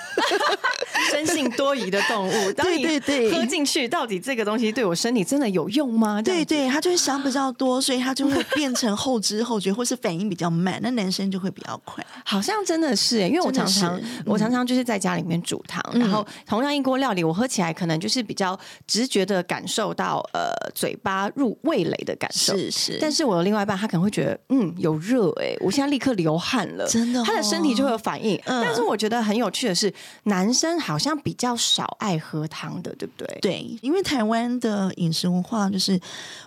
[1.11, 2.51] 生性多疑的动物。
[2.53, 6.21] 当对你对对喝进去，到底这个东西对我身体真的有用吗？
[6.21, 12.05] 对对，他就会想比较多，所以他就会变成后知后觉，或是反应比较慢，那男生就会比较快。
[12.25, 22.55] 好像真的是哎，因为我常常是嗯我常常就是在家里面煮汤，然后同样一锅料理，我喝起来可能就是比较直觉的感受到呃嘴巴入味蕾的感受。
[22.57, 28.35] 是是，但是我的另外一半他可能会觉得，嗯，有热哎、我现在立刻流汗了，真的哦他的身体就会有反应。
[28.45, 33.39] 嗯但是我觉得很有趣的是，男生好像比较少爱喝汤的，对不对？
[33.41, 35.99] 对，因为台湾的饮食文化就是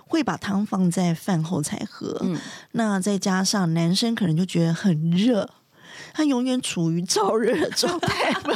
[0.07, 2.39] 会把汤放在饭后才喝，嗯
[2.73, 5.49] 那再加上男生可能就觉得很热。
[6.13, 8.55] 他永远处于燥热的状态嘛，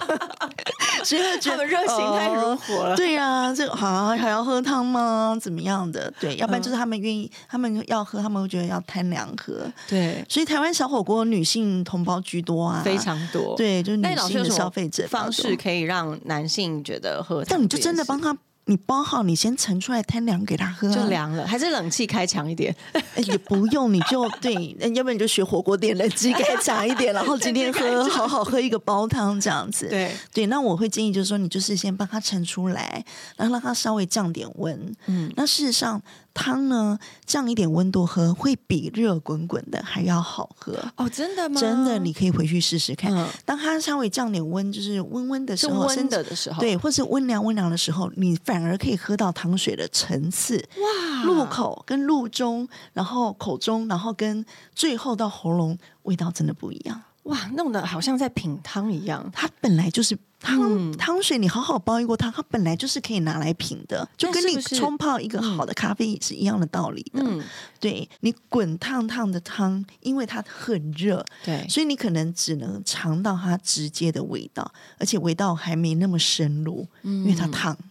[1.04, 2.96] 所以他觉得他们热情太如哦火了。
[2.96, 5.36] 对呀、这个好还要喝汤吗？
[5.40, 6.12] 怎么样的？
[6.20, 9.70] 对，要不然就是他们愿意，他们要喝，他们会觉得要贪凉喝。
[9.88, 17.44] 对，所以台湾小火锅女性同胞居多啊，非常多。，对，就是女性的消费者方式可以让男性觉得喝？
[17.48, 18.36] 但你就真的帮他，
[18.68, 22.74] 你包好，你先盛出来摊凉给他喝、啊，就凉了，还是冷气开强一点？
[22.92, 29.88] 哎也不用，你就 对，呃要不然你就学火锅店冷气开强一点， 然后今天喝好好喝一个煲汤这样子。
[29.88, 33.04] 对，对，那我会建议就是说，你就是先帮他盛出来，
[33.36, 34.94] 然后让他稍微降点温。
[35.06, 36.02] 嗯，那事实上，
[36.36, 40.78] 汤呢降一点温度喝，会比热滚滚的还要好喝。
[40.96, 41.58] 哦，真的吗？
[41.58, 43.10] 真的，你可以回去试试看。
[43.12, 50.62] 嗯当它稍微降点温，就是温温的是时候，温的的时候，对，或是温凉温凉的时候，你反而可以喝到糖水的层次。
[50.76, 54.44] 哇，入口跟入中，然后口中，然后跟
[54.74, 57.00] 最后到喉咙，味道真的不一样。
[57.24, 59.28] 哇，弄得好像在品汤一样。
[59.32, 60.92] 它本来就是汤、嗯。
[60.96, 67.22] 汤水，你好好煲一锅汤，它本来就是可以拿来品的，就跟你冲泡一个好的咖啡是一样的道理的。
[67.22, 67.42] 嗯，
[67.80, 77.76] 对你滚烫烫的汤，因为它很热，对，所以你可能只能尝到它直接的味道，而且味道还没那么深入，因为它烫。
[77.80, 77.90] 嗯，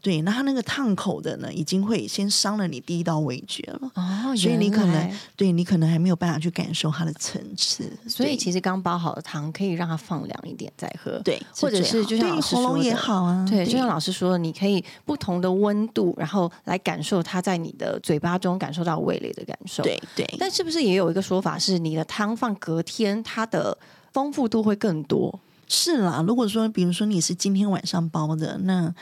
[0.00, 3.90] 对，那它那个烫口的呢，已经会先伤了你第一道味觉了。
[3.94, 23.76] 哦，所以你可能对你可能还没有办法去感受它的层次，所以其实刚煲好的汤可以让它放凉一点再喝，对，或者是就像喉咙也好啊，对，就像老师说的，你可以不同的温度，然后来感受它在你的嘴巴中感受到味蕾的感受。，对对，但是不是也有一个说法是，你的汤放隔天，它的
[24.12, 25.40] 丰富度会更多？
[25.68, 26.22] 是啦。
[26.26, 28.94] 如果说比如说你是今天晚上煲的，那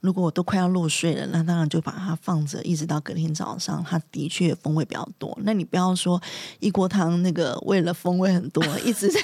[0.00, 5.34] 如果我都快要入睡了，那当然就把它放着，一直到隔天早上，它的确风味比较多。
[5.44, 6.20] 那你不要说
[6.60, 9.18] 一锅汤那个为了风味很多， 一直在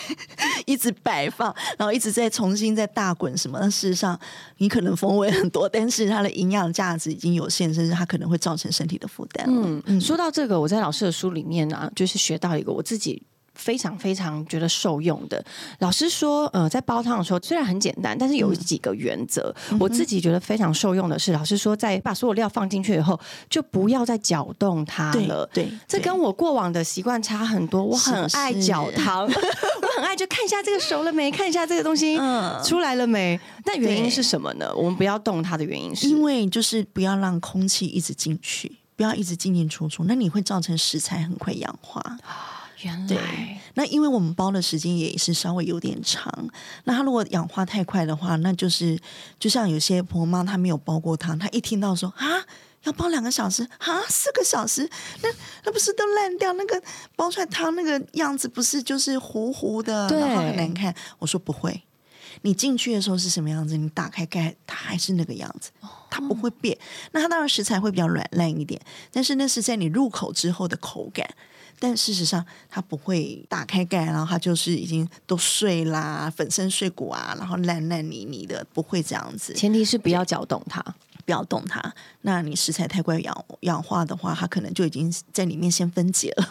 [0.65, 3.59] 一直摆放，然后一直在重新再大滚什么。
[3.61, 4.19] 那事实上
[4.57, 9.83] 你可能风味很多，但是它的营养价值已经有限，甚至它可能会造成身体的负担了。
[9.85, 13.23] 嗯，说到这个，我在老师的书里面呢、就是学到一个我自己。
[13.61, 15.45] 非常非常觉得受用的。
[15.81, 23.21] 老师说，呃，在煲汤的时候虽然很简单，但是有几个原则，我自己觉得非常受用的是，老师说，在把所有料放进去以后，
[23.51, 25.47] 就不要再搅动它了。
[25.53, 27.85] 对，对这跟我过往的习惯差很多。
[27.85, 29.27] 我很爱是搅汤，
[29.83, 33.39] 我很爱就看一下这个熟了没，看一下这个东西嗯出来了没。
[33.67, 34.75] 那原因是什么呢？
[34.75, 42.17] 我们不要动它的原因是，因为就是不要让空气一直进去，不要一直进进出出，那你会造成食材很快氧化。
[42.83, 46.33] 原对来那因为我们包的时间也是稍微有点长，
[46.85, 48.99] 那它如果氧化太快的话，那就是
[49.39, 52.45] 就像有些婆妈她没有煲过汤，她一听到说啊。
[52.85, 54.89] 要煲两个小时啊，四个小时，
[55.21, 55.29] 那
[55.67, 56.51] 那不是都烂掉？
[56.55, 56.83] 那个
[57.15, 60.95] 煲出来汤那个样子不是就是糊糊的，对然后很难看。
[61.19, 61.83] 我说不会，
[62.41, 65.71] 你进去的时候是什么样子，你打开盖，它还是那个样子，
[66.09, 66.79] 它不会变。
[67.13, 68.81] 那它当然食材会比较软烂一点，
[69.13, 71.29] 但是那是在你入口之后的口感。
[71.79, 79.55] 但事实上，它不会打开盖，然后它就是已经都碎啦，粉身碎骨啊，然后烂烂泥泥的，不会这样子。
[79.55, 80.85] 前提是不要搅动它。
[81.25, 81.81] 不要动它。
[82.23, 86.49] 那你食材太快氧氧化的话，它可能就已经在里面先分解了，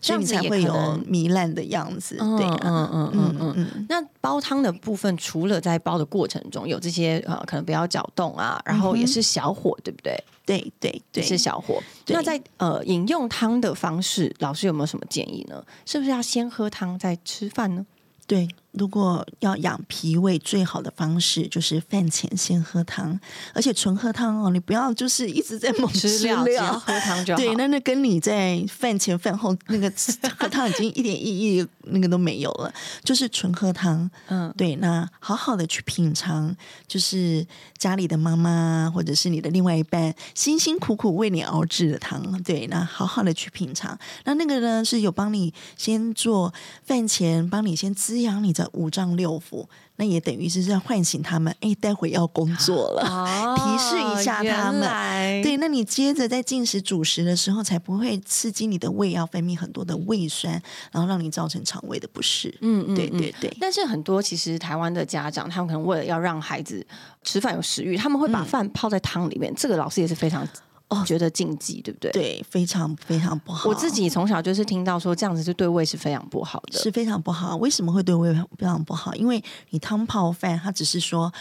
[0.00, 0.72] 所以你才会有
[1.08, 2.16] 糜烂的样子。
[2.16, 3.54] 对啊，嗯嗯嗯嗯。
[3.56, 10.22] 嗯，那煲汤的部分，除了在煲的过程中有这些呃，可能不要搅动啊，然后也是小火，对不对？
[10.46, 11.80] 对对也对，是小火。
[12.08, 15.64] 那在呃饮用汤的方式，老师有没有什么建议呢？
[15.86, 17.86] 是不是要先喝汤再吃饭呢？
[18.26, 23.18] 对，如果要养脾胃，最好的方式就是饭前先喝汤，
[23.52, 26.78] 而且纯喝汤哦，你不要就是一直在猛吃料，只要料。
[26.78, 27.38] 喝汤就好。
[27.38, 29.92] 对，那那跟你在饭前饭后那个
[30.38, 34.08] 喝汤已经一点意义那个都没有了，就是纯喝汤。
[34.28, 36.54] 嗯，对，那好好的去品尝，
[36.86, 37.44] 就是
[37.76, 42.40] 家里的妈妈或者是你的另外一半辛辛苦苦为你熬制的汤。
[42.42, 43.98] 对，那好好的去品尝。
[44.24, 46.54] 那那个呢是有帮你先做
[46.84, 53.02] 饭前，帮你先滋养你的五脏六腑，那也等于是在唤醒他们，哎，待会要工作了。
[53.08, 54.82] 哦提示一下他们
[55.42, 60.60] 对，那你接着在进食主食的时候，才不会刺激你的胃，要分泌很多的胃酸，
[60.92, 62.48] 然后让你造成肠胃的不适。
[62.60, 63.56] 嗯嗯嗯对对对。
[63.60, 66.86] 但是很多其实台湾的家长，他们可能为了要让孩子
[67.22, 69.52] 吃饭有食欲，他们会把饭泡在汤里面。
[69.56, 70.46] 这个老师也是非常
[71.04, 72.10] 觉得禁忌，对不对？
[72.10, 73.68] 对，非常非常不好。
[73.68, 77.56] 我自己从小就是听到说这样子是对胃是非常不好的，是非常不好。
[77.56, 79.14] 为什么会对胃非常不好？
[79.14, 81.32] 因为你汤泡饭，它只是说，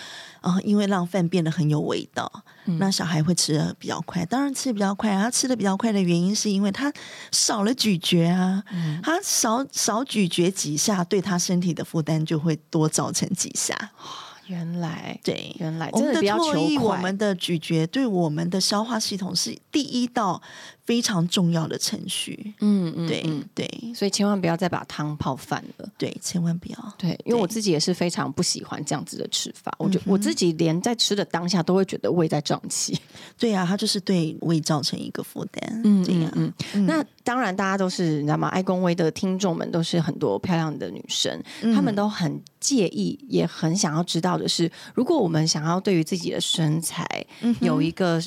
[0.42, 2.32] 啊，因为让饭变得很有味道，
[2.66, 4.26] 那小孩会吃的比较快。
[4.26, 6.94] 当然吃的比较快，他吃的比较快的原因是因为他
[7.32, 8.64] 少了咀嚼啊，
[9.02, 13.76] 他少少咀嚼几下，对他身体的负担就会多造成几下。
[14.50, 20.42] 原来对，原来我们的唾液，我们的咀嚼对我们的消化系统是第一道。
[20.90, 23.24] 非常重要的程序，嗯嗯，对
[23.54, 33.00] 对，所以千万不要再把汤泡饭了，对，千万不要，对，因为我自己也是非常不喜欢这样子的吃法，我觉我自己连在吃的当下都会觉得胃在胀气，
[33.38, 38.48] 对呀，它就是对胃造成一个负担，嗯嗯嗯，那当然大家都是你知道吗？
[38.48, 47.06] 爱公微的听众们都是很多漂亮的女生，她们都很介意，也很想要知道的是，如果我们想要对于自己的身材
[47.62, 48.20] 有一个。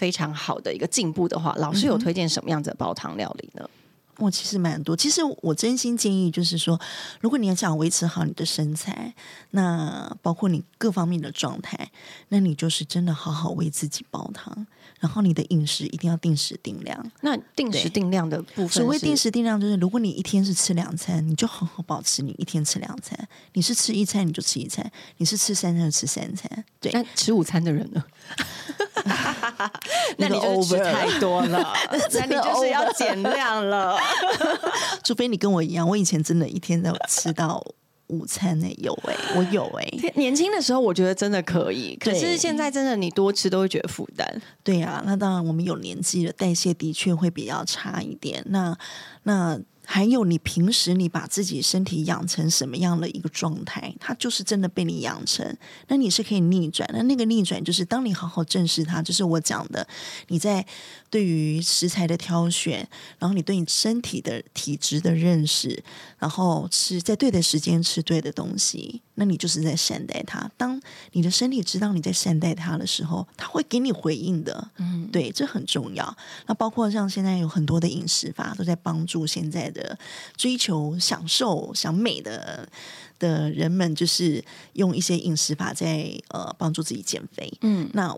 [0.00, 3.68] 非常好的一个进步的话，老师有推荐什么样子的煲汤料理呢？
[4.16, 4.96] 我其实蛮多。
[4.96, 6.80] 其实我真心建议，就是说，
[7.20, 9.14] 如果你要想维持好你的身材，
[9.50, 11.90] 那包括你各方面的状态，
[12.28, 14.66] 那你就是真的好好为自己煲汤。
[15.00, 17.12] 然后你的饮食一定要定时定量。
[17.22, 23.18] 那定时定量的部分，所谓定时定量就是，如果你一天是吃两餐，你就好好保持你一天吃两餐。
[23.54, 26.64] 你是吃一餐你就吃一餐，你是吃三餐就吃三餐。
[26.78, 28.04] 对，那吃午餐的人呢？
[30.18, 31.72] 那你就吃太多了，
[32.12, 33.98] 那你就是要减量了。
[35.02, 37.64] 除非你跟我一样，我以前真的一天都吃到。
[38.10, 40.12] 午餐呢有哎，我有哎。
[40.16, 44.42] 年轻的时候我觉得真的可以，可是现在真的你多吃都会觉得负担。
[44.62, 48.44] 对呀，那当然我们有年纪了，代谢的确会比较差一点。
[48.48, 48.76] 那
[49.22, 49.58] 那。
[49.92, 55.44] 还有你平时你把自己身体养成什么样的一个状态，它就是真的被你养成。
[55.88, 59.84] 那你是可以逆转，那那个逆转就是当你好好正视它，就是我讲的，
[60.28, 60.64] 你在
[61.10, 62.88] 对于食材的挑选，
[63.18, 65.82] 然后你对你身体的体质的认识，
[66.20, 70.50] 然后吃在对的时间吃对的东西，那你就是在善待它。
[70.56, 70.80] 当
[71.12, 74.70] 你的身体知道你在善待它的时候，它会给你回应的。
[74.78, 76.16] 嗯，对，这很重要。
[76.46, 79.98] 那包括像现在有很多的饮食法都在帮助现在的。
[80.36, 82.66] 追求享受、想美的
[83.18, 84.42] 的人们，就是
[84.72, 87.52] 用一些饮食法在呃帮助自己减肥。
[87.60, 88.16] 嗯，那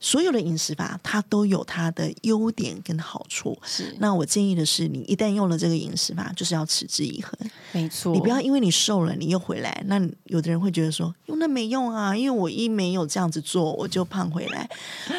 [0.00, 3.56] 所有的饮食法它都有它的优点跟好处。
[3.62, 7.32] 是，那我建议的是，你一旦用了这个饮食法，就是要持之以恒。
[7.72, 9.84] 没错，你不要因为你瘦了，你又回来。
[9.86, 14.68] 那有的人会觉得说，用那没用啊，因为我一没有这样子做，我就胖回来。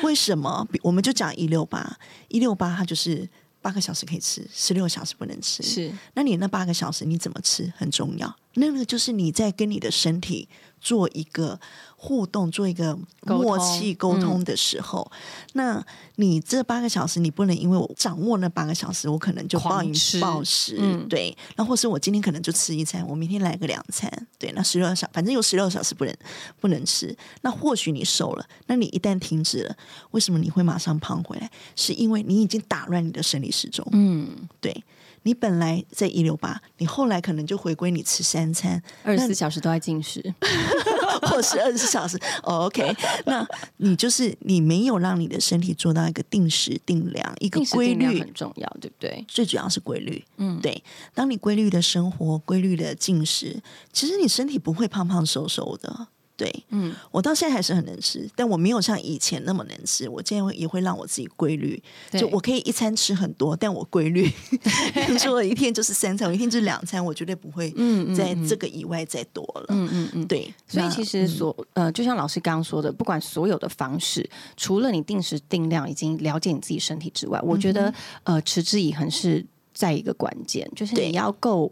[0.04, 0.68] 为什么？
[0.82, 3.30] 我们就讲一六八，一六八，它就是。
[3.64, 5.62] 八个小时可以吃，十六小时不能吃。
[5.62, 8.36] 是，那你那八个小时你怎么吃很重要。
[8.56, 10.48] 那个就是你在跟你的身体
[10.80, 11.60] 做一个
[11.96, 15.10] 互动、做一个默契沟通的时候，
[15.54, 15.86] 那
[16.16, 20.76] 你这八个小时你不能因为我掌握那八个小时，我可能就暴饮暴食，
[21.08, 21.36] 对。
[21.56, 24.52] 那或是我今天可能就吃一餐，我明天来个两餐，对。
[24.54, 26.16] 那十六小反正有十六小时不能
[26.60, 27.16] 不能吃。
[27.42, 29.78] 那或许你瘦了，那你一旦停止了，
[30.12, 31.50] 为什么你会马上胖回来？
[31.76, 33.88] 是因为你已经打乱你的生理时钟。
[33.92, 34.84] 嗯，对。
[35.24, 40.34] 你本来在一六八，你后来可能就回归你吃三餐，二十四小时都在进食，
[41.24, 42.20] 或是二十四小时。
[42.42, 42.96] OK，
[43.26, 43.46] 那
[43.78, 49.24] 你就是你没有让你的身体做到一个定时定量，一个规律很重要，对不对？
[49.28, 50.24] 最主要是规律。
[50.38, 50.84] 嗯，对。
[51.14, 53.62] 当你规律的生活，规律的进食，
[53.94, 56.08] 其实你身体不会胖胖瘦瘦的。
[56.42, 60.10] 对，嗯，我到现在还是很能吃，但我没有像以前那么能吃。
[60.10, 61.80] 我今天也会让我自己规律，
[62.14, 64.28] 就我可以一餐吃很多，但我规律。
[65.06, 67.70] 比如说我一天就是三餐，我一天就是两餐，我绝对不会
[68.18, 69.66] 在这个以外再多了。
[69.70, 70.52] 嗯嗯嗯，对。
[70.68, 74.28] 所以其实所呃，就像老师刚刚说的，不管所有的方式，
[74.58, 81.72] 除了你定时定量已经了解你自己身体之外，我觉得呃，持之以恒是在一个关键，就是你要够。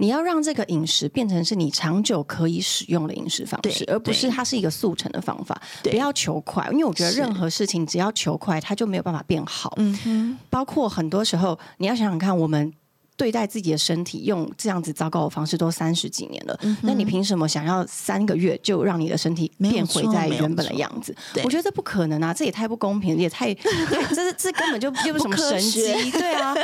[0.00, 5.60] 你要让这个饮食变成是你长久可以使用的饮食方式，而不是它是一个速成的方法。
[5.82, 9.74] 不要求快，因为我觉得任何事情只要求快，它就没有办法变好。
[9.76, 12.72] 嗯哼，包括很多时候，你要想想看，我们。
[13.20, 21.14] 对待自己的身体用这样子糟糕的方式都三十几年了，那你凭什么想要三个月就让你的身体变回在原本的样子？
[21.44, 26.54] 我觉得这不可能啊，这也太不公平，也太这这根本就 又不是什么神机，对啊。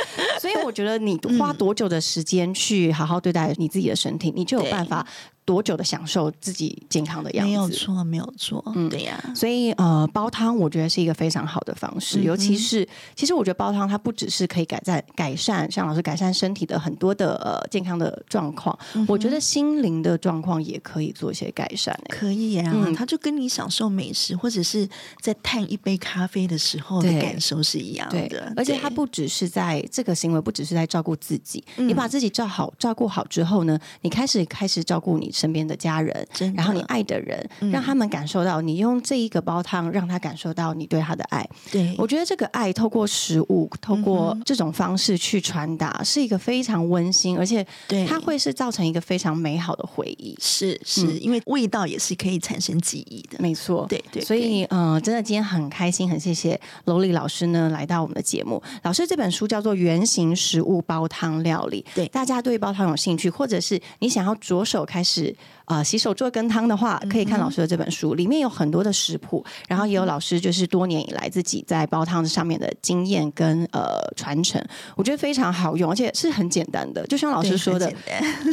[0.41, 5.05] 所以我觉得你花多久的时间去好好对待你自己的身体，你就有办法。
[5.47, 7.49] 多久的享受自己健康的样子。
[7.49, 8.61] 没有错，没有错。
[8.75, 9.17] 嗯，对呀。
[9.33, 12.85] 所以呃，煲汤我觉得是一个非常好的方式，尤其是
[13.15, 18.77] 其实我觉得煲汤它不只是可以改善改善，像老师改善身体的很多的呃健康的状况，
[19.07, 21.97] 我觉得心灵的状况也可以做一些改善。
[22.09, 24.85] 可以呀，嗯，它就跟你享受美食或者是
[25.21, 28.51] 在叹一杯咖啡的时候的感受是一样的。
[28.57, 41.47] 而且它不只是在这个行为，不只是在照顾自己，你把自己照好照顾好之后呢，你开始开始照顾你身边的家人，然后你爱的人，让他们感受到你用这一个煲汤，让他感受到你对他的爱。
[41.71, 47.65] 对我觉得这个爱透过食物，透过这种方式去传达，是一个非常温馨，而且
[48.07, 50.35] 它会是造成一个非常美好的回忆。
[50.41, 53.37] 是是，因为味道也是可以产生记忆的。
[53.39, 54.23] 没错，对对。
[54.23, 58.61] 所以嗯，真的今天很开心，很谢谢楼丽老师呢来到我们的节目。
[58.81, 65.26] 老师这本书叫做《原型食物煲汤料理》，对大家对煲汤有兴趣，或者是你想要着手开始。
[65.65, 74.63] 呃，洗手做羹汤的话，可以看老师的这本书，里面有很多的食谱，然后也有老师就是多年以来自己在煲汤上面的经验跟呃传承，
[74.95, 77.91] 我觉得非常好用，而且是很简单的，就像老师说的，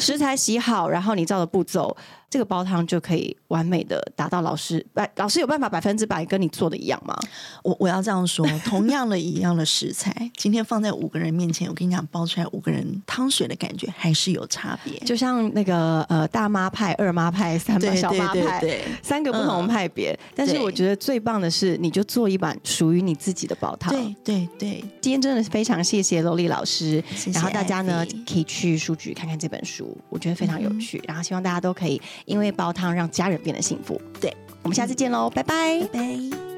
[0.01, 1.97] 食材洗好，然后你照的步骤。
[2.31, 7.17] 这个煲汤就可以完美的达到老师，百老师有办法百分之百跟你做的一样吗？
[7.63, 14.99] 我我要这样说，同样的一样的食材，今天放在五个人面前，我跟你讲，煲出来五个人汤水的感觉还是有差别。
[15.01, 20.19] 就像那个呃大妈派、二妈派、三妈小妈派，三个不同派别。
[20.35, 23.93] 但是我觉得最棒的是，你就做一碗属于你自己的煲汤。
[23.93, 27.01] 对对对，今天真的是非常谢谢罗丽老师，
[27.33, 31.01] 然后大家呢可以去书局看看这本书，我觉得非常有趣。
[31.07, 32.03] 然后希望大家都可以。
[32.25, 34.01] 因为煲汤让家人变得幸福。
[34.21, 36.54] 对，我们下次见喽，拜拜，拜。